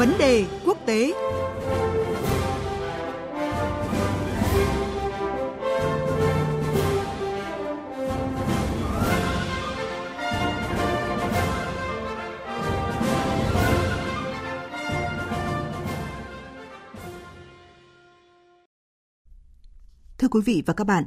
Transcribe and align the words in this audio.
Vấn 0.00 0.18
đề 0.18 0.46
quốc 0.64 0.78
tế. 0.86 1.12
Thưa 20.18 20.28
quý 20.28 20.40
vị 20.44 20.62
và 20.66 20.74
các 20.74 20.84
bạn, 20.84 21.04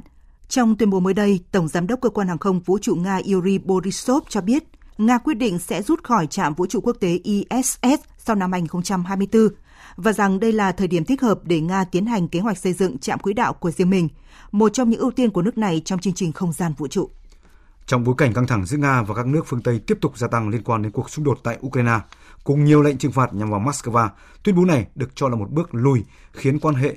trong 0.48 0.76
tuyên 0.76 0.90
bố 0.90 1.00
mới 1.00 1.14
đây, 1.14 1.40
Tổng 1.52 1.68
Giám 1.68 1.86
đốc 1.86 2.00
Cơ 2.00 2.08
quan 2.08 2.28
Hàng 2.28 2.38
không 2.38 2.60
Vũ 2.60 2.78
trụ 2.78 2.94
Nga 2.94 3.20
Yuri 3.32 3.58
Borisov 3.58 4.24
cho 4.28 4.40
biết 4.40 4.64
Nga 4.98 5.18
quyết 5.18 5.34
định 5.34 5.58
sẽ 5.58 5.82
rút 5.82 6.04
khỏi 6.04 6.26
trạm 6.26 6.54
vũ 6.54 6.66
trụ 6.66 6.80
quốc 6.80 6.96
tế 7.00 7.20
ISS 7.24 8.00
sau 8.18 8.36
năm 8.36 8.52
2024 8.52 9.48
và 9.96 10.12
rằng 10.12 10.40
đây 10.40 10.52
là 10.52 10.72
thời 10.72 10.88
điểm 10.88 11.04
thích 11.04 11.22
hợp 11.22 11.40
để 11.44 11.60
Nga 11.60 11.84
tiến 11.84 12.06
hành 12.06 12.28
kế 12.28 12.40
hoạch 12.40 12.58
xây 12.58 12.72
dựng 12.72 12.98
trạm 12.98 13.18
quỹ 13.18 13.32
đạo 13.32 13.52
của 13.52 13.70
riêng 13.70 13.90
mình, 13.90 14.08
một 14.52 14.68
trong 14.72 14.90
những 14.90 15.00
ưu 15.00 15.10
tiên 15.10 15.30
của 15.30 15.42
nước 15.42 15.58
này 15.58 15.82
trong 15.84 15.98
chương 15.98 16.12
trình 16.12 16.32
không 16.32 16.52
gian 16.52 16.72
vũ 16.78 16.86
trụ. 16.86 17.10
Trong 17.86 18.04
bối 18.04 18.14
cảnh 18.18 18.34
căng 18.34 18.46
thẳng 18.46 18.66
giữa 18.66 18.76
Nga 18.76 19.02
và 19.02 19.14
các 19.14 19.26
nước 19.26 19.46
phương 19.46 19.62
Tây 19.62 19.80
tiếp 19.86 19.98
tục 20.00 20.18
gia 20.18 20.28
tăng 20.28 20.48
liên 20.48 20.62
quan 20.62 20.82
đến 20.82 20.92
cuộc 20.92 21.10
xung 21.10 21.24
đột 21.24 21.38
tại 21.42 21.58
Ukraine, 21.66 21.98
cùng 22.44 22.64
nhiều 22.64 22.82
lệnh 22.82 22.98
trừng 22.98 23.12
phạt 23.12 23.34
nhằm 23.34 23.50
vào 23.50 23.60
Moscow, 23.60 24.08
tuyên 24.42 24.56
bố 24.56 24.64
này 24.64 24.86
được 24.94 25.10
cho 25.14 25.28
là 25.28 25.36
một 25.36 25.50
bước 25.50 25.74
lùi 25.74 26.04
khiến 26.32 26.58
quan 26.58 26.74
hệ 26.74 26.96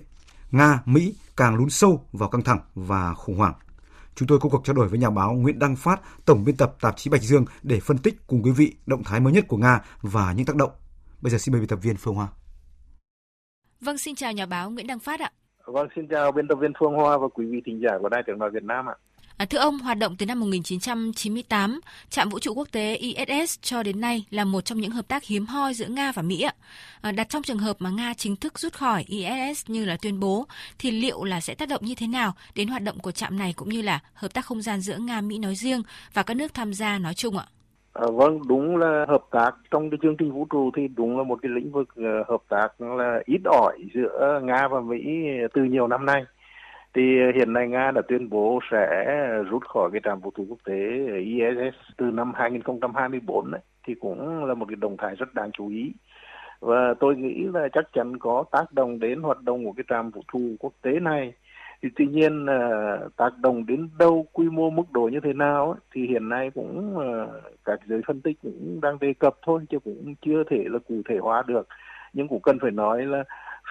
Nga-Mỹ 0.52 1.14
càng 1.38 1.56
lún 1.56 1.70
sâu 1.70 2.06
vào 2.14 2.30
căng 2.30 2.44
thẳng 2.44 2.60
và 2.76 3.14
khủng 3.14 3.38
hoảng. 3.38 3.54
Chúng 4.18 4.28
tôi 4.28 4.40
có 4.40 4.50
cuộc 4.50 4.66
trao 4.66 4.74
đổi 4.74 4.88
với 4.88 5.00
nhà 5.00 5.10
báo 5.10 5.34
Nguyễn 5.34 5.60
Đăng 5.60 5.76
Phát, 5.76 6.02
tổng 6.26 6.44
biên 6.44 6.58
tập 6.58 6.76
tạp 6.82 6.98
chí 6.98 7.10
Bạch 7.10 7.22
Dương 7.22 7.46
để 7.64 7.80
phân 7.80 7.98
tích 7.98 8.28
cùng 8.28 8.44
quý 8.44 8.52
vị 8.52 8.76
động 8.86 9.04
thái 9.04 9.20
mới 9.20 9.34
nhất 9.34 9.46
của 9.48 9.58
Nga 9.58 9.82
và 10.02 10.34
những 10.34 10.46
tác 10.46 10.56
động. 10.56 10.72
Bây 11.22 11.32
giờ 11.32 11.38
xin 11.38 11.54
mời 11.54 11.62
biên 11.62 11.68
tập 11.68 11.80
viên 11.82 11.96
Phương 11.98 12.16
Hoa. 12.16 12.28
Vâng, 13.82 13.98
xin 13.98 14.16
chào 14.16 14.34
nhà 14.34 14.46
báo 14.46 14.70
Nguyễn 14.70 14.88
Đăng 14.88 15.00
Phát 15.00 15.20
ạ. 15.20 15.32
Vâng, 15.66 15.88
xin 15.96 16.08
chào 16.08 16.32
biên 16.32 16.48
tập 16.48 16.56
viên 16.56 16.72
Phương 16.80 16.94
Hoa 16.94 17.18
và 17.18 17.28
quý 17.34 17.46
vị 17.46 17.62
thính 17.66 17.82
giả 17.84 17.98
của 18.02 18.10
Đài 18.10 18.24
tiếng 18.28 18.40
nói 18.40 18.50
Việt 18.54 18.64
Nam 18.64 18.86
ạ. 18.86 18.96
À, 19.38 19.46
thưa 19.50 19.58
ông, 19.58 19.80
hoạt 19.80 19.98
động 19.98 20.16
từ 20.20 20.26
năm 20.26 20.40
1998, 20.40 21.80
trạm 22.10 22.30
vũ 22.30 22.40
trụ 22.40 22.54
quốc 22.54 22.68
tế 22.72 22.96
ISS 22.96 23.62
cho 23.62 23.84
đến 23.84 24.02
nay 24.02 24.26
là 24.30 24.46
một 24.46 24.62
trong 24.62 24.78
những 24.78 24.92
hợp 24.92 25.08
tác 25.08 25.24
hiếm 25.24 25.46
hoi 25.46 25.74
giữa 25.74 25.86
Nga 25.86 26.12
và 26.12 26.22
Mỹ. 26.22 26.46
À, 27.02 27.12
đặt 27.12 27.30
trong 27.30 27.44
trường 27.44 27.58
hợp 27.58 27.76
mà 27.80 27.90
Nga 27.90 28.14
chính 28.18 28.36
thức 28.36 28.60
rút 28.60 28.74
khỏi 28.74 29.04
ISS 29.08 29.70
như 29.70 29.86
là 29.86 29.98
tuyên 30.02 30.20
bố, 30.20 30.46
thì 30.80 30.92
liệu 30.92 31.24
là 31.24 31.42
sẽ 31.42 31.56
tác 31.56 31.70
động 31.70 31.82
như 31.86 31.94
thế 31.98 32.08
nào 32.08 32.34
đến 32.56 32.68
hoạt 32.68 32.82
động 32.82 33.00
của 33.00 33.12
trạm 33.12 33.38
này 33.38 33.54
cũng 33.56 33.70
như 33.70 33.82
là 33.82 34.00
hợp 34.14 34.34
tác 34.34 34.46
không 34.46 34.62
gian 34.62 34.82
giữa 34.82 34.98
Nga 34.98 35.22
Mỹ 35.22 35.38
nói 35.38 35.56
riêng 35.56 35.82
và 36.14 36.24
các 36.24 36.38
nước 36.38 36.54
tham 36.54 36.74
gia 36.74 36.98
nói 36.98 37.14
chung 37.14 37.38
ạ? 37.38 37.46
À, 37.94 38.06
vâng, 38.14 38.48
đúng 38.48 38.78
là 38.78 39.06
hợp 39.08 39.24
tác 39.32 39.52
trong 39.72 39.90
cái 39.90 39.98
chương 40.02 40.18
trình 40.18 40.32
vũ 40.32 40.48
trụ 40.50 40.72
thì 40.76 40.88
đúng 40.88 41.18
là 41.18 41.24
một 41.24 41.40
cái 41.42 41.52
lĩnh 41.56 41.72
vực 41.72 41.90
ờ, 41.96 42.24
hợp 42.28 42.42
tác 42.50 42.82
là 42.82 43.20
ít 43.26 43.42
ỏi 43.46 43.78
giữa 43.94 44.40
Nga 44.44 44.68
và 44.72 44.82
Mỹ 44.82 45.06
từ 45.54 45.64
nhiều 45.64 45.88
năm 45.88 46.06
nay 46.06 46.24
thì 46.98 47.20
ờ, 47.22 47.32
hiện 47.36 47.54
nay 47.54 47.68
Nga 47.68 47.92
đã 47.92 48.02
tuyên 48.08 48.30
bố 48.30 48.60
sẽ 48.72 49.06
rút 49.50 49.64
khỏi 49.68 49.90
cái 49.92 50.02
trạm 50.04 50.20
vũ 50.20 50.32
trụ 50.38 50.46
quốc 50.50 50.60
tế 50.66 51.08
ờ, 51.10 51.16
ISS 51.16 51.78
từ 51.98 52.06
năm 52.06 52.34
2024 52.36 53.52
đấy, 53.52 53.62
thì 53.88 53.94
cũng 54.00 54.46
là 54.46 54.54
một 54.54 54.66
cái 54.70 54.76
động 54.76 54.98
thái 54.98 55.16
rất 55.16 55.34
đáng 55.34 55.52
chú 55.52 55.70
ý. 55.70 55.92
Và 56.60 56.94
tôi 57.00 57.16
nghĩ 57.16 57.44
là 57.54 57.68
chắc 57.74 57.86
chắn 57.94 58.18
có 58.20 58.44
tác 58.52 58.74
động 58.74 59.00
đến 59.00 59.22
hoạt 59.22 59.42
động 59.42 59.66
của 59.66 59.72
cái 59.78 59.84
trạm 59.90 60.10
vũ 60.10 60.22
trụ 60.34 60.40
quốc 60.60 60.74
tế 60.82 61.00
này. 61.00 61.34
Thì 61.82 61.90
tuy 61.96 62.08
nhiên 62.08 62.46
ờ, 62.46 63.10
tác 63.18 63.38
động 63.38 63.66
đến 63.66 63.90
đâu 64.00 64.26
quy 64.34 64.50
mô 64.50 64.70
mức 64.70 64.92
độ 64.92 65.10
như 65.12 65.20
thế 65.24 65.34
nào 65.34 65.72
ấy, 65.72 65.80
thì 65.94 66.08
hiện 66.08 66.30
nay 66.30 66.52
cũng 66.56 66.98
các 67.66 67.80
giới 67.88 68.02
phân 68.08 68.22
tích 68.22 68.38
cũng 68.42 68.80
đang 68.82 69.00
đề 69.00 69.14
cập 69.20 69.36
thôi 69.46 69.62
chứ 69.70 69.80
cũng 69.80 70.16
chưa 70.22 70.44
thể 70.50 70.64
là 70.68 70.80
cụ 70.88 70.96
thể 71.10 71.18
hóa 71.18 71.44
được. 71.48 71.68
Nhưng 72.14 72.28
cũng 72.28 72.42
cần 72.42 72.60
phải 72.62 72.72
nói 72.72 73.06
là 73.06 73.24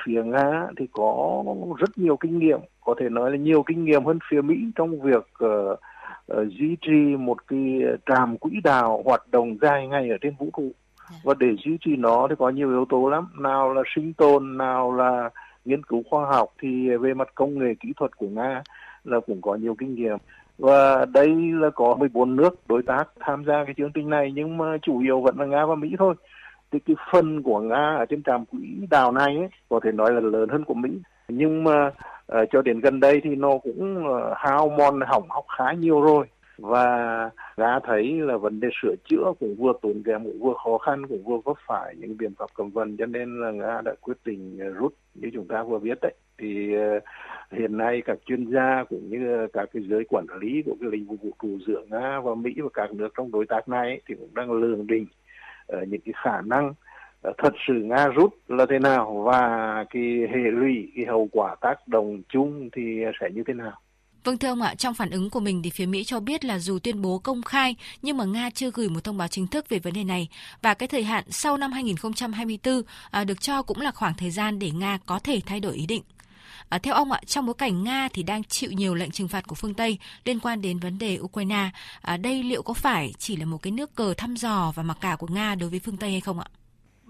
phía 0.04 0.22
nga 0.22 0.66
thì 0.76 0.86
có 0.92 1.44
rất 1.78 1.98
nhiều 1.98 2.16
kinh 2.16 2.38
nghiệm 2.38 2.60
có 2.86 2.94
thể 3.00 3.08
nói 3.08 3.30
là 3.30 3.36
nhiều 3.36 3.62
kinh 3.62 3.84
nghiệm 3.84 4.04
hơn 4.04 4.18
phía 4.30 4.40
mỹ 4.40 4.54
trong 4.76 5.00
việc 5.00 5.26
uh, 5.44 5.78
uh, 6.32 6.48
duy 6.48 6.76
trì 6.80 7.16
một 7.18 7.48
cái 7.48 7.80
trạm 8.06 8.38
quỹ 8.38 8.50
đạo 8.64 9.02
hoạt 9.04 9.22
động 9.32 9.56
dài 9.62 9.88
ngày 9.88 10.10
ở 10.10 10.16
trên 10.20 10.34
vũ 10.38 10.48
trụ. 10.56 10.70
Dạ. 11.10 11.16
và 11.24 11.34
để 11.38 11.46
duy 11.64 11.78
trì 11.80 11.96
nó 11.96 12.26
thì 12.30 12.34
có 12.38 12.48
nhiều 12.48 12.70
yếu 12.70 12.84
tố 12.88 13.08
lắm. 13.08 13.28
Nào 13.38 13.74
là 13.74 13.82
sinh 13.96 14.12
tồn 14.12 14.56
nào 14.56 14.92
là 14.92 15.30
nghiên 15.64 15.82
cứu 15.82 16.02
khoa 16.10 16.26
học 16.26 16.48
thì 16.62 16.88
về 17.00 17.14
mặt 17.14 17.28
công 17.34 17.58
nghệ 17.58 17.74
kỹ 17.80 17.92
thuật 17.96 18.16
của 18.16 18.28
nga 18.28 18.62
là 19.04 19.20
cũng 19.20 19.42
có 19.42 19.54
nhiều 19.54 19.74
kinh 19.78 19.94
nghiệm. 19.94 20.16
Và 20.58 21.04
đây 21.04 21.28
là 21.52 21.70
có 21.74 21.96
14 21.98 22.36
nước 22.36 22.60
đối 22.68 22.82
tác 22.82 23.08
tham 23.20 23.44
gia 23.44 23.64
cái 23.64 23.74
chương 23.76 23.92
trình 23.92 24.10
này 24.10 24.32
nhưng 24.34 24.56
mà 24.56 24.76
chủ 24.82 25.00
yếu 25.00 25.20
vẫn 25.20 25.38
là 25.38 25.46
nga 25.46 25.66
và 25.66 25.74
mỹ 25.74 25.94
thôi. 25.98 26.14
Thì 26.72 26.78
cái 26.78 26.96
phần 27.12 27.42
của 27.42 27.60
nga 27.60 27.96
ở 27.98 28.04
trên 28.08 28.22
trạm 28.22 28.44
quỹ 28.44 28.86
đạo 28.90 29.12
này 29.12 29.36
ấy, 29.36 29.48
có 29.68 29.80
thể 29.84 29.92
nói 29.92 30.12
là 30.12 30.20
lớn 30.20 30.48
hơn 30.48 30.64
của 30.64 30.74
mỹ. 30.74 30.90
Nhưng 31.28 31.64
mà 31.64 31.90
uh, 32.32 32.48
cho 32.52 32.62
đến 32.62 32.80
gần 32.80 33.00
đây 33.00 33.20
thì 33.24 33.34
nó 33.34 33.58
cũng 33.58 34.06
uh, 34.06 34.36
hao 34.36 34.68
mòn 34.68 35.00
hỏng 35.06 35.28
hóc 35.28 35.44
khá 35.58 35.72
nhiều 35.72 36.02
rồi. 36.02 36.26
Và 36.58 37.30
nga 37.56 37.78
thấy 37.84 38.12
là 38.12 38.36
vấn 38.36 38.60
đề 38.60 38.68
sửa 38.82 38.94
chữa 39.04 39.32
cũng 39.40 39.56
vừa 39.58 39.72
tốn 39.82 40.02
kém 40.06 40.24
cũng 40.24 40.38
vừa 40.40 40.54
khó 40.64 40.78
khăn 40.78 41.06
cũng 41.06 41.24
vừa 41.24 41.36
vấp 41.44 41.56
phải 41.66 41.94
những 41.98 42.16
biện 42.16 42.34
pháp 42.38 42.46
cầm 42.54 42.70
vần 42.70 42.96
cho 42.96 43.06
nên 43.06 43.40
là 43.40 43.50
nga 43.50 43.80
đã 43.84 43.94
quyết 44.00 44.16
định 44.24 44.58
ờ, 44.60 44.68
rút 44.68 44.94
như 45.14 45.30
chúng 45.34 45.48
ta 45.48 45.62
vừa 45.62 45.78
biết 45.78 45.98
đấy. 46.02 46.14
Thì 46.38 46.74
hiện 47.52 47.76
nay 47.76 48.02
các 48.04 48.18
chuyên 48.26 48.52
gia 48.52 48.84
cũng 48.88 49.10
như 49.10 49.46
các 49.52 49.68
cái 49.72 49.82
giới 49.88 50.04
quản 50.08 50.26
lý 50.40 50.62
của 50.66 50.74
cái 50.80 50.90
lĩnh 50.90 51.06
vực 51.06 51.22
vũ 51.22 51.30
trụ 51.42 51.58
giữa 51.66 51.84
nga 51.90 52.20
và 52.20 52.34
mỹ 52.34 52.54
và 52.56 52.68
các 52.74 52.92
nước 52.92 53.08
trong 53.16 53.30
đối 53.32 53.46
tác 53.46 53.68
này 53.68 54.00
thì 54.08 54.14
cũng 54.14 54.34
đang 54.34 54.52
lường 54.52 54.86
định 54.86 55.06
những 55.88 56.00
cái 56.04 56.14
khả 56.22 56.40
năng 56.40 56.68
uh, 56.68 56.76
thật 57.38 57.52
sự 57.66 57.74
nga 57.74 58.06
rút 58.06 58.34
là 58.48 58.66
thế 58.70 58.78
nào 58.78 59.22
và 59.26 59.84
cái 59.90 60.02
hệ 60.02 60.50
lụy 60.50 60.92
cái 60.96 61.04
hậu 61.06 61.28
quả 61.32 61.56
tác 61.60 61.88
động 61.88 62.22
chung 62.28 62.68
thì 62.76 62.82
sẽ 63.20 63.28
như 63.34 63.42
thế 63.46 63.54
nào 63.54 63.80
Vâng 64.26 64.38
thưa 64.38 64.48
ông 64.48 64.62
ạ, 64.62 64.74
trong 64.74 64.94
phản 64.94 65.10
ứng 65.10 65.30
của 65.30 65.40
mình 65.40 65.62
thì 65.62 65.70
phía 65.70 65.86
Mỹ 65.86 66.04
cho 66.04 66.20
biết 66.20 66.44
là 66.44 66.58
dù 66.58 66.78
tuyên 66.78 67.02
bố 67.02 67.18
công 67.18 67.42
khai 67.42 67.76
nhưng 68.02 68.16
mà 68.16 68.24
Nga 68.24 68.50
chưa 68.50 68.70
gửi 68.70 68.88
một 68.88 69.04
thông 69.04 69.18
báo 69.18 69.28
chính 69.28 69.46
thức 69.46 69.68
về 69.68 69.78
vấn 69.78 69.92
đề 69.92 70.04
này 70.04 70.28
và 70.62 70.74
cái 70.74 70.88
thời 70.88 71.02
hạn 71.02 71.24
sau 71.30 71.56
năm 71.56 71.72
2024 71.72 72.82
à, 73.10 73.24
được 73.24 73.40
cho 73.40 73.62
cũng 73.62 73.80
là 73.80 73.90
khoảng 73.90 74.14
thời 74.14 74.30
gian 74.30 74.58
để 74.58 74.70
Nga 74.70 74.98
có 75.06 75.18
thể 75.18 75.40
thay 75.46 75.60
đổi 75.60 75.74
ý 75.74 75.86
định. 75.86 76.02
À, 76.68 76.78
theo 76.78 76.94
ông 76.94 77.12
ạ, 77.12 77.20
trong 77.26 77.46
bối 77.46 77.54
cảnh 77.54 77.84
Nga 77.84 78.08
thì 78.12 78.22
đang 78.22 78.44
chịu 78.44 78.72
nhiều 78.72 78.94
lệnh 78.94 79.10
trừng 79.10 79.28
phạt 79.28 79.46
của 79.46 79.54
phương 79.54 79.74
Tây 79.74 79.98
liên 80.24 80.40
quan 80.40 80.60
đến 80.62 80.78
vấn 80.78 80.98
đề 80.98 81.18
Ukraine, 81.20 81.70
à, 82.00 82.16
đây 82.16 82.42
liệu 82.42 82.62
có 82.62 82.74
phải 82.74 83.12
chỉ 83.18 83.36
là 83.36 83.44
một 83.44 83.58
cái 83.62 83.70
nước 83.70 83.94
cờ 83.94 84.14
thăm 84.14 84.36
dò 84.36 84.72
và 84.74 84.82
mặc 84.82 84.98
cả 85.00 85.16
của 85.18 85.28
Nga 85.30 85.54
đối 85.54 85.70
với 85.70 85.78
phương 85.78 85.96
Tây 85.96 86.10
hay 86.10 86.20
không 86.20 86.40
ạ? 86.40 86.46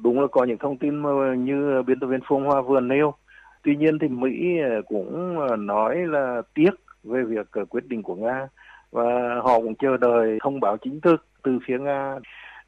Đúng 0.03 0.21
là 0.21 0.27
có 0.33 0.45
những 0.45 0.59
thông 0.59 0.79
tin 0.79 1.03
như 1.45 1.83
biên 1.87 2.01
tập 2.01 2.07
viên 2.07 2.21
Phương 2.29 2.45
Hoa 2.45 2.61
vừa 2.61 2.81
nêu. 2.81 3.15
Tuy 3.62 3.77
nhiên 3.77 3.99
thì 3.99 4.09
Mỹ 4.09 4.59
ờ, 4.71 4.83
cũng 4.89 5.39
ờ, 5.49 5.57
nói 5.57 5.97
là 5.97 6.43
tiếc 6.55 6.71
về 7.05 7.23
việc 7.23 7.47
ờ, 7.51 7.65
quyết 7.65 7.89
định 7.89 8.03
của 8.03 8.15
Nga. 8.15 8.49
Và 8.91 9.03
họ 9.43 9.61
cũng 9.61 9.75
chờ 9.75 9.97
đợi 9.97 10.39
thông 10.43 10.61
báo 10.61 10.77
chính 10.77 11.01
thức 11.01 11.27
từ 11.43 11.59
phía 11.67 11.79
Nga. 11.79 12.15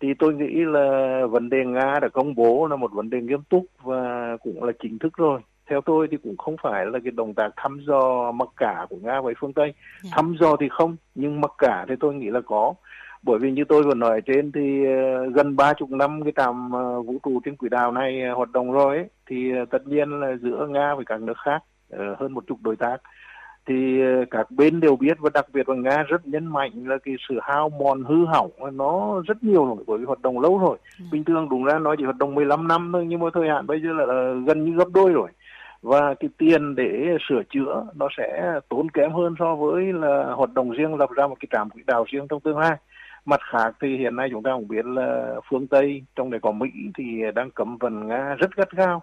Thì 0.00 0.14
tôi 0.18 0.34
nghĩ 0.34 0.64
là 0.64 1.20
vấn 1.30 1.50
đề 1.50 1.64
Nga 1.64 1.98
đã 2.02 2.08
công 2.08 2.34
bố 2.34 2.66
là 2.66 2.76
một 2.76 2.92
vấn 2.92 3.10
đề 3.10 3.20
nghiêm 3.20 3.42
túc 3.42 3.64
và 3.82 4.36
cũng 4.42 4.64
là 4.64 4.72
chính 4.82 4.98
thức 4.98 5.16
rồi 5.16 5.40
theo 5.68 5.80
tôi 5.80 6.08
thì 6.10 6.16
cũng 6.22 6.36
không 6.36 6.56
phải 6.62 6.86
là 6.86 6.98
cái 7.04 7.10
động 7.10 7.34
tác 7.34 7.48
thăm 7.56 7.78
dò 7.86 8.32
mặc 8.32 8.48
cả 8.56 8.86
của 8.90 8.96
nga 9.02 9.20
với 9.20 9.34
phương 9.40 9.52
tây 9.52 9.64
yeah. 9.64 9.76
Dạ. 10.02 10.10
thăm 10.14 10.36
dò 10.40 10.56
thì 10.60 10.68
không 10.68 10.96
nhưng 11.14 11.40
mặc 11.40 11.52
cả 11.58 11.84
thì 11.88 11.94
tôi 12.00 12.14
nghĩ 12.14 12.30
là 12.30 12.40
có 12.46 12.74
bởi 13.22 13.38
vì 13.38 13.52
như 13.52 13.64
tôi 13.64 13.82
vừa 13.82 13.94
nói 13.94 14.20
trên 14.26 14.52
thì 14.52 14.84
uh, 14.86 15.34
gần 15.34 15.56
ba 15.56 15.72
chục 15.72 15.90
năm 15.90 16.20
cái 16.24 16.32
trạm 16.36 16.66
uh, 16.66 17.06
vũ 17.06 17.18
trụ 17.24 17.40
trên 17.44 17.56
quỹ 17.56 17.68
đạo 17.68 17.92
này 17.92 18.22
uh, 18.30 18.36
hoạt 18.36 18.52
động 18.52 18.72
rồi 18.72 18.96
ấy, 18.96 19.06
thì 19.26 19.52
tất 19.70 19.86
nhiên 19.86 20.20
là 20.20 20.36
giữa 20.42 20.66
nga 20.70 20.94
với 20.94 21.04
các 21.04 21.20
nước 21.20 21.36
khác 21.44 21.62
hơn 22.18 22.32
một 22.32 22.44
chục 22.46 22.58
đối 22.62 22.76
tác 22.76 22.96
thì 23.68 24.00
các 24.30 24.50
bên 24.50 24.80
đều 24.80 24.96
biết 24.96 25.18
và 25.20 25.30
đặc 25.34 25.46
biệt 25.52 25.68
là 25.68 25.74
nga 25.74 26.02
rất 26.02 26.26
nhấn 26.26 26.46
mạnh 26.46 26.70
là 26.74 26.98
cái 27.04 27.14
sự 27.28 27.38
hao 27.42 27.68
mòn 27.68 28.04
hư 28.04 28.24
hỏng 28.26 28.50
nó 28.72 29.22
rất 29.26 29.42
nhiều 29.42 29.66
rồi 29.66 29.84
bởi 29.86 29.98
vì 29.98 30.04
hoạt 30.04 30.22
động 30.22 30.40
lâu 30.40 30.58
rồi 30.58 30.78
ừ. 30.98 31.04
bình 31.12 31.24
thường 31.24 31.48
đúng 31.48 31.64
ra 31.64 31.78
nói 31.78 31.96
chỉ 31.98 32.04
hoạt 32.04 32.16
động 32.16 32.34
15 32.34 32.68
năm 32.68 32.90
thôi 32.92 33.04
nhưng 33.08 33.20
mà 33.20 33.26
thời 33.34 33.48
hạn 33.48 33.66
bây 33.66 33.80
giờ 33.80 33.88
là 33.92 34.34
gần 34.46 34.64
như 34.64 34.72
gấp 34.78 34.88
đôi 34.94 35.12
rồi 35.12 35.30
và 35.82 36.14
cái 36.14 36.30
tiền 36.38 36.74
để 36.74 37.16
sửa 37.28 37.42
chữa 37.50 37.86
nó 37.94 38.08
sẽ 38.16 38.60
tốn 38.68 38.90
kém 38.90 39.12
hơn 39.12 39.34
so 39.38 39.54
với 39.54 39.92
là 39.92 40.32
hoạt 40.36 40.54
động 40.54 40.70
riêng, 40.70 40.94
lập 40.94 41.10
ra 41.16 41.26
một 41.26 41.36
cái 41.40 41.48
trạm 41.52 41.70
quỹ 41.70 41.82
đạo 41.86 42.04
riêng 42.08 42.26
trong 42.28 42.40
tương 42.40 42.58
lai. 42.58 42.76
Mặt 43.24 43.40
khác 43.52 43.74
thì 43.80 43.96
hiện 43.96 44.16
nay 44.16 44.28
chúng 44.30 44.42
ta 44.42 44.50
cũng 44.54 44.68
biết 44.68 44.86
là 44.86 45.34
phương 45.50 45.66
tây, 45.66 46.02
trong 46.16 46.30
này 46.30 46.40
có 46.40 46.52
mỹ 46.52 46.68
thì 46.98 47.22
đang 47.34 47.50
cấm 47.50 47.76
vận 47.78 48.08
nga 48.08 48.34
rất 48.38 48.56
gắt 48.56 48.70
gao. 48.70 49.02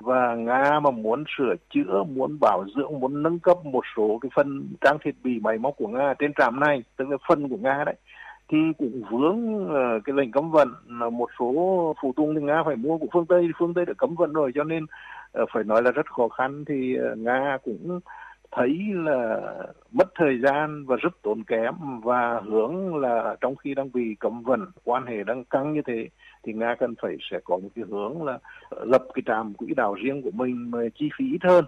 Và 0.00 0.34
nga 0.34 0.80
mà 0.80 0.90
muốn 0.90 1.24
sửa 1.38 1.54
chữa, 1.70 2.04
muốn 2.14 2.38
bảo 2.40 2.64
dưỡng, 2.76 3.00
muốn 3.00 3.22
nâng 3.22 3.38
cấp 3.38 3.56
một 3.64 3.84
số 3.96 4.18
cái 4.20 4.30
phần 4.34 4.68
trang 4.80 4.96
thiết 5.04 5.14
bị 5.24 5.40
máy 5.40 5.58
móc 5.58 5.74
của 5.76 5.88
nga 5.88 6.14
trên 6.18 6.32
trạm 6.34 6.60
này, 6.60 6.82
tức 6.96 7.08
là 7.08 7.16
phần 7.28 7.48
của 7.48 7.56
nga 7.56 7.82
đấy, 7.86 7.94
thì 8.48 8.58
cũng 8.78 9.02
vướng 9.10 9.68
ờ, 9.68 10.00
cái 10.04 10.16
lệnh 10.16 10.32
cấm 10.32 10.50
vận. 10.50 10.68
Một 11.12 11.30
số 11.38 11.94
phụ 12.02 12.12
tùng 12.16 12.34
thì 12.34 12.40
nga 12.40 12.62
phải 12.66 12.76
mua 12.76 12.98
của 12.98 13.06
phương 13.12 13.26
tây 13.26 13.48
phương 13.58 13.74
tây 13.74 13.84
đã 13.86 13.92
cấm 13.98 14.14
vận 14.14 14.32
rồi, 14.32 14.52
cho 14.54 14.64
nên 14.64 14.86
Ờ, 15.36 15.46
phải 15.52 15.64
nói 15.64 15.82
là 15.82 15.90
rất 15.90 16.06
khó 16.06 16.28
khăn. 16.28 16.64
Thì 16.68 16.96
ờ, 16.96 17.14
nga 17.16 17.58
cũng 17.64 18.00
thấy 18.52 18.78
là 18.94 19.40
mất 19.92 20.08
thời 20.14 20.38
gian 20.42 20.84
và 20.86 20.96
rất 20.96 21.22
tốn 21.22 21.44
kém 21.44 21.74
và 22.02 22.40
hướng 22.40 22.96
là 22.96 23.36
trong 23.40 23.56
khi 23.56 23.74
đang 23.74 23.92
bị 23.92 24.16
cấm 24.20 24.42
vận, 24.42 24.66
quan 24.84 25.06
hệ 25.06 25.24
đang 25.24 25.44
căng 25.44 25.72
như 25.74 25.82
thế, 25.86 26.08
thì 26.44 26.52
nga 26.52 26.74
cần 26.78 26.94
phải 27.02 27.16
sẽ 27.30 27.38
có 27.44 27.56
một 27.56 27.68
cái 27.74 27.84
hướng 27.90 28.22
là 28.22 28.38
ờ, 28.68 28.84
lập 28.84 29.02
cái 29.14 29.22
trạm 29.26 29.54
quỹ 29.54 29.74
đạo 29.76 29.94
riêng 29.94 30.22
của 30.22 30.30
mình 30.30 30.70
mà 30.70 30.78
chi 30.94 31.08
phí 31.18 31.24
ít 31.32 31.42
hơn 31.42 31.64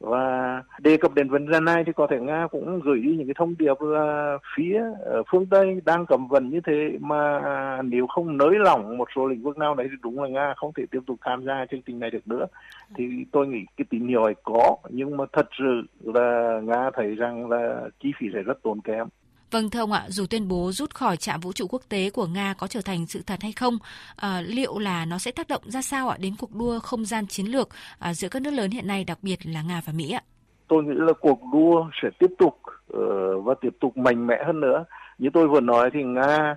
và 0.00 0.62
đề 0.78 0.96
cập 0.96 1.14
đến 1.14 1.28
vấn 1.28 1.50
đề 1.50 1.60
này 1.60 1.82
thì 1.86 1.92
có 1.92 2.06
thể 2.10 2.20
nga 2.20 2.46
cũng 2.50 2.80
gửi 2.80 3.00
đi 3.00 3.16
những 3.16 3.26
cái 3.26 3.34
thông 3.38 3.54
điệp 3.58 3.74
là 3.80 4.38
phía 4.56 4.82
ờ, 5.04 5.22
phương 5.30 5.46
tây 5.46 5.80
đang 5.84 6.06
cầm 6.06 6.28
vần 6.28 6.50
như 6.50 6.60
thế 6.66 6.98
mà 7.00 7.38
à, 7.38 7.82
nếu 7.82 8.06
không 8.06 8.36
nới 8.36 8.54
lỏng 8.58 8.98
một 8.98 9.08
số 9.16 9.26
lĩnh 9.26 9.42
vực 9.42 9.58
nào 9.58 9.74
đấy 9.74 9.86
thì 9.90 9.96
đúng 10.02 10.22
là 10.22 10.28
nga 10.28 10.54
không 10.56 10.72
thể 10.76 10.84
tiếp 10.90 11.00
tục 11.06 11.16
tham 11.24 11.44
gia 11.44 11.66
chương 11.70 11.82
trình 11.82 11.98
này 11.98 12.10
được 12.10 12.28
nữa. 12.28 12.46
Thì 12.94 13.04
tôi 13.32 13.46
nghĩ 13.46 13.64
cái 13.76 13.84
tín 13.90 14.08
hiệu 14.08 14.22
ấy 14.24 14.34
có, 14.42 14.76
nhưng 14.88 15.16
mà 15.16 15.24
thật 15.32 15.48
sự 15.58 15.82
là 16.04 16.60
nga 16.64 16.90
thấy 16.94 17.14
rằng 17.14 17.50
là 17.50 17.88
chi 18.00 18.12
phí 18.18 18.26
sẽ 18.34 18.42
rất 18.42 18.62
tốn 18.62 18.80
kém. 18.80 19.06
Vâng 19.50 19.70
thưa 19.70 19.80
ông 19.80 19.92
ạ, 19.92 20.04
dù 20.08 20.26
tuyên 20.30 20.48
bố 20.48 20.72
rút 20.72 20.94
khỏi 20.94 21.16
trạm 21.16 21.40
vũ 21.40 21.52
trụ 21.52 21.66
quốc 21.70 21.82
tế 21.88 22.10
của 22.10 22.26
Nga 22.26 22.54
có 22.58 22.66
trở 22.66 22.80
thành 22.84 23.06
sự 23.06 23.22
thật 23.26 23.42
hay 23.42 23.52
không, 23.52 23.78
à, 24.16 24.40
liệu 24.40 24.78
là 24.78 25.04
nó 25.04 25.18
sẽ 25.18 25.30
tác 25.30 25.48
động 25.48 25.62
ra 25.64 25.82
sao 25.82 26.08
ạ 26.08 26.16
đến 26.20 26.32
cuộc 26.38 26.54
đua 26.54 26.78
không 26.78 27.04
gian 27.04 27.26
chiến 27.26 27.46
lược 27.46 27.68
à, 27.98 28.14
giữa 28.14 28.28
các 28.28 28.42
nước 28.42 28.50
lớn 28.50 28.70
hiện 28.70 28.86
nay, 28.86 29.04
đặc 29.04 29.18
biệt 29.22 29.38
là 29.44 29.62
Nga 29.62 29.80
và 29.86 29.92
Mỹ 29.96 30.12
ạ? 30.12 30.22
Tôi 30.68 30.84
nghĩ 30.84 30.94
là 30.94 31.12
cuộc 31.20 31.40
đua 31.52 31.90
sẽ 32.02 32.08
tiếp 32.18 32.30
tục 32.38 32.60
uh, 32.66 33.44
và 33.44 33.54
tiếp 33.60 33.76
tục 33.80 33.96
mạnh 33.96 34.26
mẽ 34.26 34.36
hơn 34.46 34.60
nữa. 34.60 34.84
Như 35.18 35.28
tôi 35.34 35.48
vừa 35.48 35.60
nói 35.60 35.90
thì 35.94 36.02
Nga 36.02 36.56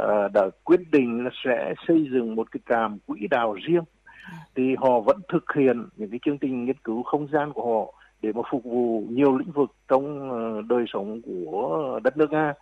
uh, 0.00 0.32
đã 0.32 0.42
quyết 0.64 0.80
định 0.92 1.24
là 1.24 1.30
sẽ 1.44 1.74
xây 1.88 2.06
dựng 2.12 2.34
một 2.34 2.50
cái 2.50 2.60
trạm 2.68 2.98
quỹ 3.06 3.20
đạo 3.30 3.56
riêng 3.68 3.84
thì 4.56 4.62
họ 4.78 5.00
vẫn 5.00 5.20
thực 5.32 5.44
hiện 5.56 5.88
những 5.96 6.10
cái 6.10 6.20
chương 6.24 6.38
trình 6.38 6.64
nghiên 6.64 6.76
cứu 6.84 7.02
không 7.02 7.26
gian 7.32 7.52
của 7.52 7.74
họ 7.74 7.94
để 8.22 8.32
mà 8.32 8.42
phục 8.50 8.64
vụ 8.64 9.04
nhiều 9.10 9.38
lĩnh 9.38 9.52
vực 9.52 9.70
trong 9.88 10.30
ờ, 10.30 10.62
đời 10.68 10.84
sống 10.92 11.20
của 11.22 12.00
đất 12.04 12.16
nước 12.16 12.32
Nga. 12.32 12.54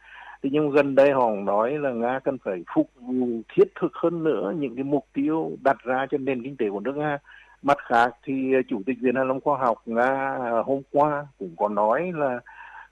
Thế 0.43 0.51
nhưng 0.53 0.71
gần 0.71 0.95
đây 0.95 1.13
họ 1.13 1.31
nói 1.31 1.79
là 1.79 1.91
Nga 1.91 2.19
cần 2.25 2.39
phải 2.45 2.65
phục 2.75 2.91
vụ 3.01 3.27
thiết 3.55 3.73
thực 3.81 3.95
hơn 3.95 4.25
nữa 4.25 4.53
những 4.59 4.75
cái 4.75 4.85
mục 4.85 5.07
tiêu 5.13 5.53
đặt 5.65 5.77
ra 5.85 6.07
cho 6.11 6.19
nền 6.19 6.43
kinh 6.43 6.57
tế 6.57 6.71
của 6.71 6.81
nước 6.81 6.97
Nga. 6.97 7.19
Mặt 7.63 7.79
khác 7.89 8.11
thì 8.25 8.53
Chủ 8.69 8.83
tịch 8.87 8.97
Viện 9.01 9.15
Hàn 9.15 9.29
Lâm 9.29 9.41
Khoa 9.41 9.59
học 9.59 9.83
Nga 9.87 10.39
hôm 10.67 10.83
qua 10.93 11.27
cũng 11.39 11.55
có 11.57 11.69
nói 11.69 12.13
là 12.15 12.41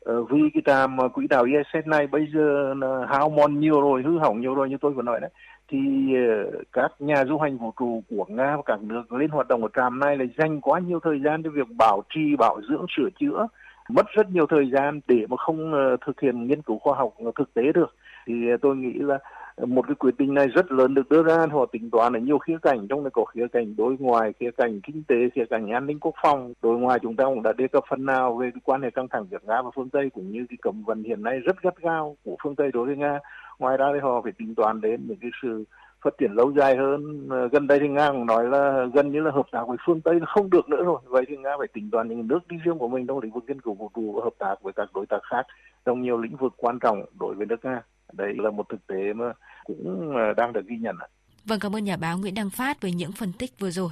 ờ, 0.01 0.23
vì 0.23 0.41
cái 0.55 0.63
trạm 0.67 0.97
quỹ 1.15 1.27
đạo 1.27 1.45
ISS 1.45 1.87
này 1.87 2.07
bây 2.07 2.27
giờ 2.35 2.75
là 2.75 3.07
hao 3.09 3.29
mòn 3.29 3.61
nhiều 3.61 3.81
rồi, 3.81 4.03
hư 4.03 4.19
hỏng 4.19 4.41
nhiều 4.41 4.55
rồi 4.55 4.69
như 4.69 4.77
tôi 4.81 4.93
vừa 4.93 5.03
nói 5.03 5.21
đấy 5.21 5.31
thì 5.69 5.79
ờ, 6.15 6.51
các 6.73 6.93
nhà 6.99 7.25
du 7.29 7.39
hành 7.39 7.59
vũ 7.59 7.73
trụ 7.79 8.03
của 8.11 8.25
Nga 8.29 8.57
và 8.57 8.63
các 8.67 8.83
nước 8.83 9.13
lên 9.13 9.31
hoạt 9.31 9.49
động 9.49 9.63
ở 9.63 9.69
trạm 9.77 9.99
này 10.01 10.17
là 10.17 10.25
dành 10.39 10.61
quá 10.61 10.81
nhiều 10.81 11.01
thời 11.03 11.21
gian 11.25 11.43
cho 11.43 11.51
việc 11.51 11.67
bảo 11.79 12.03
trì, 12.15 12.37
bảo 12.37 12.61
dưỡng, 12.69 12.87
sửa 12.97 13.09
chữa, 13.21 13.47
mất 13.89 14.07
rất 14.17 14.31
nhiều 14.31 14.47
thời 14.47 14.71
gian 14.71 15.01
để 15.09 15.27
mà 15.29 15.37
không 15.37 15.73
ờ, 15.73 15.97
thực 16.07 16.21
hiện 16.21 16.47
nghiên 16.47 16.63
cứu 16.63 16.79
khoa 16.79 16.97
học 16.97 17.15
thực 17.39 17.55
tế 17.55 17.63
được. 17.75 17.95
Thì 18.27 18.51
ờ, 18.51 18.57
tôi 18.63 18.77
nghĩ 18.77 18.93
là 18.93 19.19
một 19.65 19.87
cái 19.87 19.95
quyết 19.95 20.19
định 20.19 20.35
này 20.35 20.47
rất 20.47 20.73
lớn 20.73 20.95
được 20.95 21.09
đưa 21.09 21.23
ra 21.23 21.47
họ 21.53 21.67
tính 21.67 21.91
toán 21.91 22.17
ở 22.17 22.21
nhiều 22.21 22.39
khía 22.39 22.57
cạnh 22.63 22.87
trong 22.89 23.03
này 23.03 23.11
có 23.13 23.25
khía 23.25 23.47
cạnh 23.53 23.77
đối 23.77 23.97
ngoại 23.99 24.33
khía 24.41 24.51
cạnh 24.51 24.81
kinh 24.81 25.03
tế 25.09 25.17
khía 25.35 25.45
cạnh 25.51 25.71
an 25.71 25.87
ninh 25.87 26.01
quốc 26.01 26.15
phòng 26.23 26.53
đối 26.63 26.79
ngoại 26.79 26.99
chúng 27.03 27.17
ta 27.17 27.25
cũng 27.25 27.43
đã 27.43 27.53
đề 27.53 27.69
cập 27.69 27.85
phần 27.89 28.07
nào 28.07 28.37
về 28.37 28.51
cái 28.55 28.61
quan 28.65 28.83
hệ 28.83 28.91
căng 28.91 29.09
thẳng 29.09 29.27
giữa 29.31 29.39
nga 29.43 29.63
và 29.63 29.71
phương 29.75 29.89
tây 29.89 30.11
cũng 30.15 30.31
như 30.31 30.47
cái 30.49 30.57
cấm 30.63 30.83
vận 30.83 31.03
hiện 31.03 31.23
nay 31.23 31.39
rất 31.39 31.63
gắt 31.63 31.77
gao 31.81 32.17
của 32.25 32.37
phương 32.43 32.57
tây 32.57 32.71
đối 32.73 32.87
với 32.87 32.97
nga 32.97 33.19
ngoài 33.59 33.77
ra 33.77 33.87
thì 33.95 34.01
họ 34.03 34.21
phải 34.23 34.33
tính 34.39 34.55
toán 34.55 34.81
đến 34.81 35.07
những 35.07 35.19
cái 35.21 35.31
sự 35.43 35.65
phát 36.05 36.19
triển 36.19 36.33
lâu 36.33 36.53
dài 36.53 36.77
hơn. 36.77 37.29
Ờ, 37.31 37.49
gần 37.49 37.67
đây 37.67 37.79
thì 37.81 37.89
nga 37.89 38.11
cũng 38.11 38.27
nói 38.27 38.45
là 38.45 38.87
gần 38.95 39.13
như 39.13 39.21
là 39.21 39.31
hợp 39.31 39.47
tác 39.53 39.65
với 39.69 39.77
phương 39.87 40.01
tây 40.01 40.19
không 40.27 40.51
được 40.51 40.69
nữa 40.69 40.85
rồi. 40.85 41.01
Vậy 41.05 41.25
thì 41.29 41.37
nga 41.37 41.51
phải 41.59 41.69
tính 41.73 41.91
toán 41.91 42.09
những 42.09 42.29
nước 42.29 42.49
đi 42.49 42.57
riêng 42.65 42.79
của 42.79 42.89
mình 42.89 43.07
trong 43.07 43.21
lĩnh 43.21 43.33
vực 43.33 43.45
nghiên 43.47 43.61
cứu 43.61 43.75
vũ 43.75 43.91
trụ 43.95 44.13
và 44.17 44.25
hợp 44.25 44.35
tác 44.39 44.55
với 44.63 44.73
các 44.73 44.89
đối 44.95 45.07
tác 45.07 45.21
khác 45.31 45.47
trong 45.85 46.03
nhiều 46.03 46.19
lĩnh 46.19 46.37
vực 46.37 46.55
quan 46.57 46.79
trọng 46.79 47.05
đối 47.21 47.35
với 47.35 47.47
nước 47.47 47.65
nga. 47.65 47.83
Đây 48.13 48.35
là 48.39 48.51
một 48.51 48.69
thực 48.69 48.87
tế 48.87 49.13
mà 49.13 49.33
cũng 49.65 50.13
ờ, 50.17 50.33
đang 50.37 50.53
được 50.53 50.67
ghi 50.67 50.77
nhận 50.77 50.97
Vâng, 51.45 51.59
cảm 51.61 51.77
ơn 51.77 51.85
nhà 51.85 51.97
báo 51.97 52.19
Nguyễn 52.19 52.35
Đăng 52.35 52.51
Phát 52.51 52.83
với 52.83 52.93
những 52.93 53.13
phân 53.13 53.33
tích 53.33 53.51
vừa 53.59 53.71
rồi. 53.71 53.91